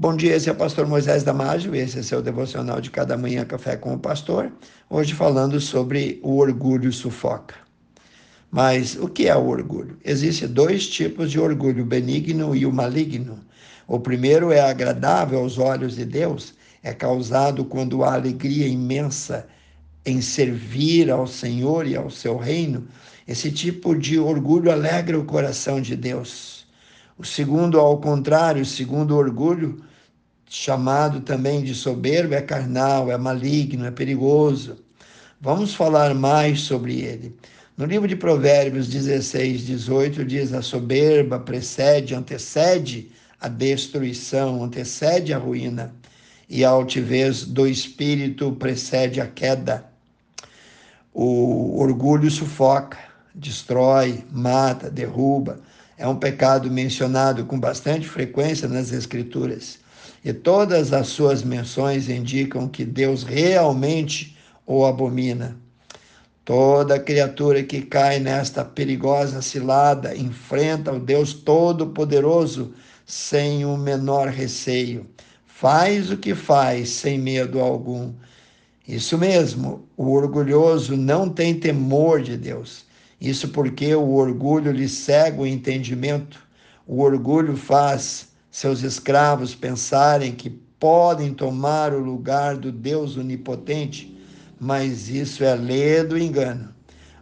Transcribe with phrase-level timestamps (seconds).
[0.00, 3.44] Bom dia, esse é o pastor Moisés Damásio, esse é seu devocional de cada manhã
[3.44, 4.50] café com o pastor.
[4.88, 7.56] Hoje falando sobre o orgulho sufoca.
[8.50, 9.98] Mas o que é o orgulho?
[10.02, 13.40] Existem dois tipos de orgulho, o benigno e o maligno.
[13.86, 19.46] O primeiro é agradável aos olhos de Deus, é causado quando há alegria imensa
[20.06, 22.88] em servir ao Senhor e ao seu reino.
[23.28, 26.59] Esse tipo de orgulho alegra o coração de Deus.
[27.20, 29.84] O segundo, ao contrário, o segundo orgulho,
[30.48, 34.78] chamado também de soberbo, é carnal, é maligno, é perigoso.
[35.38, 37.36] Vamos falar mais sobre ele.
[37.76, 45.38] No livro de Provérbios 16, 18, diz: A soberba precede, antecede a destruição, antecede a
[45.38, 45.94] ruína,
[46.48, 49.84] e a altivez do espírito precede a queda.
[51.12, 52.96] O orgulho sufoca,
[53.34, 55.60] destrói, mata, derruba.
[56.00, 59.78] É um pecado mencionado com bastante frequência nas Escrituras.
[60.24, 64.34] E todas as suas menções indicam que Deus realmente
[64.66, 65.58] o abomina.
[66.42, 72.72] Toda criatura que cai nesta perigosa cilada enfrenta o Deus Todo-Poderoso
[73.04, 75.06] sem o menor receio.
[75.44, 78.14] Faz o que faz sem medo algum.
[78.88, 82.88] Isso mesmo, o orgulhoso não tem temor de Deus.
[83.20, 86.40] Isso porque o orgulho lhe cega o entendimento.
[86.86, 94.18] O orgulho faz seus escravos pensarem que podem tomar o lugar do Deus onipotente,
[94.58, 96.74] mas isso é ledo engano.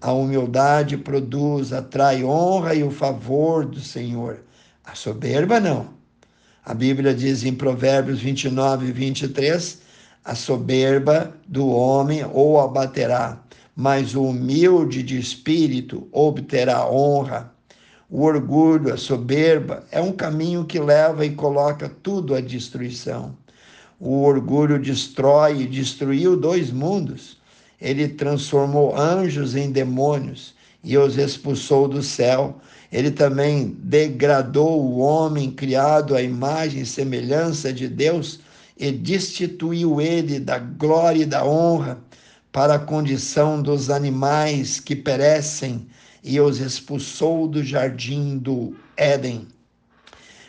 [0.00, 4.40] A humildade produz, atrai honra e o favor do Senhor.
[4.84, 5.90] A soberba não.
[6.64, 9.80] A Bíblia diz em Provérbios 29 23:
[10.24, 13.42] a soberba do homem ou abaterá,
[13.74, 17.52] mas o humilde de espírito obterá honra.
[18.08, 23.36] O orgulho, a soberba, é um caminho que leva e coloca tudo à destruição.
[24.00, 27.38] O orgulho destrói e destruiu dois mundos.
[27.80, 32.58] Ele transformou anjos em demônios e os expulsou do céu.
[32.90, 38.40] Ele também degradou o homem criado à imagem e semelhança de Deus
[38.76, 41.98] e destituiu ele da glória e da honra
[42.52, 45.86] para a condição dos animais que perecem
[46.22, 49.48] e os expulsou do jardim do Éden.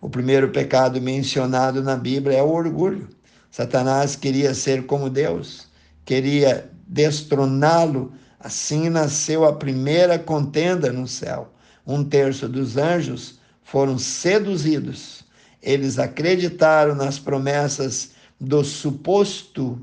[0.00, 3.08] O primeiro pecado mencionado na Bíblia é o orgulho.
[3.50, 5.68] Satanás queria ser como Deus,
[6.04, 8.12] queria destroná-lo.
[8.40, 11.52] Assim nasceu a primeira contenda no céu.
[11.86, 15.22] Um terço dos anjos foram seduzidos.
[15.62, 18.10] Eles acreditaram nas promessas
[18.40, 19.80] do suposto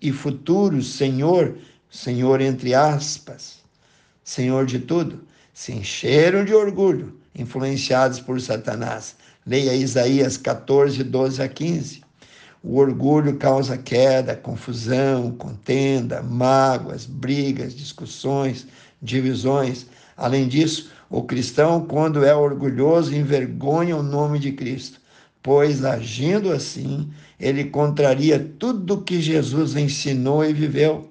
[0.00, 1.56] e futuro Senhor,
[1.90, 3.58] Senhor entre aspas,
[4.22, 9.16] Senhor de tudo, se encheram de orgulho, influenciados por Satanás.
[9.46, 12.02] Leia Isaías 14, 12 a 15.
[12.62, 18.66] O orgulho causa queda, confusão, contenda, mágoas, brigas, discussões,
[19.00, 19.86] divisões.
[20.16, 24.97] Além disso, o cristão, quando é orgulhoso, envergonha o nome de Cristo,
[25.42, 31.10] pois agindo assim, ele contraria tudo que Jesus ensinou e viveu.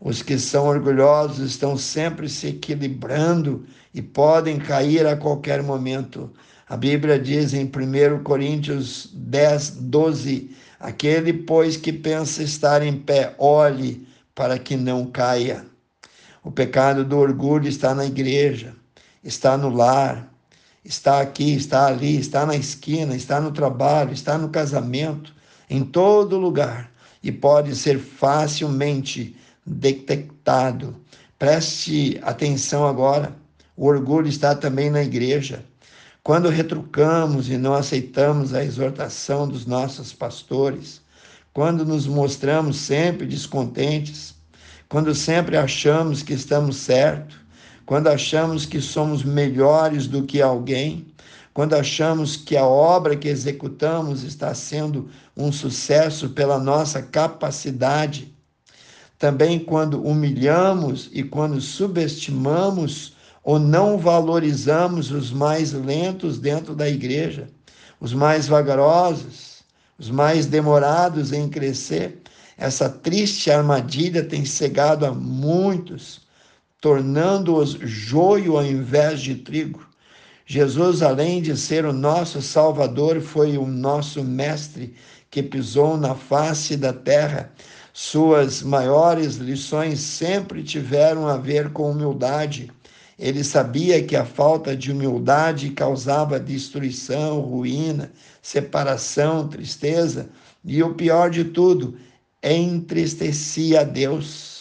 [0.00, 3.64] Os que são orgulhosos estão sempre se equilibrando
[3.94, 6.30] e podem cair a qualquer momento.
[6.68, 13.34] A Bíblia diz em 1 Coríntios 10, 12: Aquele, pois, que pensa estar em pé,
[13.38, 15.64] olhe para que não caia.
[16.44, 18.74] O pecado do orgulho está na igreja,
[19.24, 20.28] está no lar,
[20.86, 25.34] está aqui, está ali, está na esquina, está no trabalho, está no casamento,
[25.68, 26.90] em todo lugar
[27.22, 29.36] e pode ser facilmente
[29.66, 30.96] detectado.
[31.38, 33.34] Preste atenção agora.
[33.76, 35.64] O orgulho está também na igreja.
[36.22, 41.00] Quando retrucamos e não aceitamos a exortação dos nossos pastores,
[41.52, 44.34] quando nos mostramos sempre descontentes,
[44.88, 47.36] quando sempre achamos que estamos certos,
[47.86, 51.06] quando achamos que somos melhores do que alguém,
[51.54, 58.34] quando achamos que a obra que executamos está sendo um sucesso pela nossa capacidade,
[59.18, 67.48] também quando humilhamos e quando subestimamos ou não valorizamos os mais lentos dentro da igreja,
[68.00, 69.62] os mais vagarosos,
[69.96, 72.20] os mais demorados em crescer.
[72.58, 76.25] Essa triste armadilha tem cegado a muitos,
[76.80, 79.86] tornando-os joio ao invés de trigo.
[80.46, 84.94] Jesus, além de ser o nosso Salvador, foi o nosso Mestre
[85.30, 87.52] que pisou na face da terra
[87.92, 92.70] suas maiores lições sempre tiveram a ver com humildade
[93.18, 98.12] Ele sabia que a falta de humildade causava destruição, ruína,
[98.42, 100.28] separação, tristeza
[100.62, 101.96] e o pior de tudo,
[102.42, 104.55] entristecia a Deus.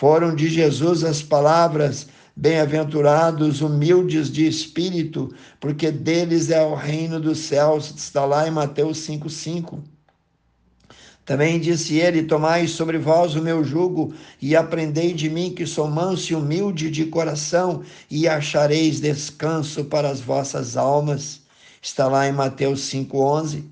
[0.00, 5.30] Foram de Jesus as palavras: Bem-aventurados humildes de espírito,
[5.60, 7.92] porque deles é o reino dos céus.
[7.94, 9.78] Está lá em Mateus 5,5.
[11.26, 15.86] Também disse ele: Tomai sobre vós o meu jugo e aprendei de mim, que sou
[15.86, 21.42] manso e humilde de coração, e achareis descanso para as vossas almas.
[21.82, 23.64] Está lá em Mateus 5,11.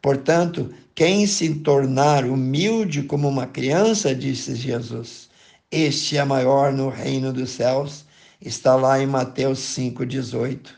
[0.00, 5.27] Portanto, quem se tornar humilde como uma criança, disse Jesus,
[5.70, 8.06] este é maior no reino dos céus.
[8.40, 10.70] Está lá em Mateus 5,18.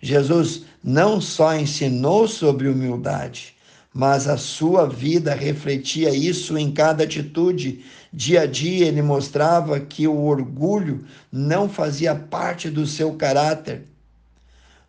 [0.00, 3.56] Jesus não só ensinou sobre humildade,
[3.92, 7.84] mas a sua vida refletia isso em cada atitude.
[8.12, 13.84] Dia a dia ele mostrava que o orgulho não fazia parte do seu caráter.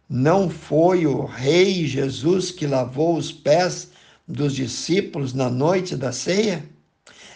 [0.08, 3.90] Não foi o rei Jesus que lavou os pés
[4.28, 6.64] dos discípulos na noite da ceia?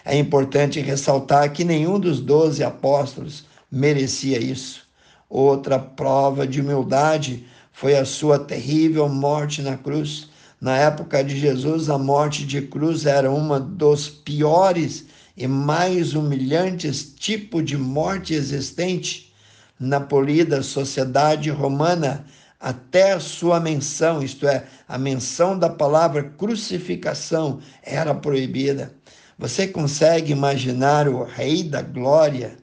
[0.04, 4.82] É importante ressaltar que nenhum dos doze apóstolos merecia isso.
[5.28, 10.28] Outra prova de humildade foi a sua terrível morte na cruz.
[10.60, 15.06] Na época de Jesus, a morte de cruz era uma dos piores
[15.36, 19.32] e mais humilhantes tipos de morte existente
[19.80, 22.24] na polida sociedade romana,
[22.60, 28.94] até a sua menção, isto é, a menção da palavra crucificação, era proibida.
[29.38, 32.56] Você consegue imaginar o Rei da Glória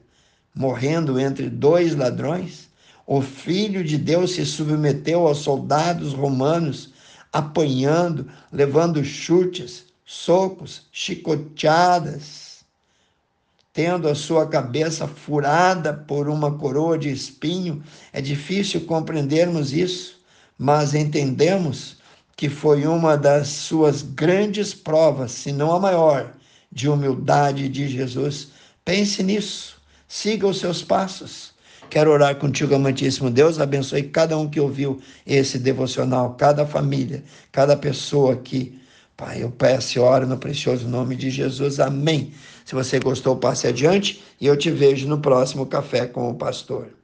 [0.54, 2.68] morrendo entre dois ladrões?
[3.06, 6.92] O Filho de Deus se submeteu aos soldados romanos
[7.32, 12.64] apanhando, levando chutes, socos, chicoteadas,
[13.72, 17.82] tendo a sua cabeça furada por uma coroa de espinho.
[18.12, 20.20] É difícil compreendermos isso,
[20.58, 21.98] mas entendemos
[22.36, 26.32] que foi uma das suas grandes provas, se não a maior,
[26.70, 28.48] de humildade de Jesus.
[28.84, 31.52] Pense nisso, siga os seus passos.
[31.88, 33.58] Quero orar contigo, amantíssimo Deus.
[33.58, 38.78] Abençoe cada um que ouviu esse devocional, cada família, cada pessoa aqui.
[39.16, 41.80] Pai, eu peço e oro no precioso nome de Jesus.
[41.80, 42.32] Amém.
[42.64, 46.99] Se você gostou, passe adiante e eu te vejo no próximo Café com o Pastor.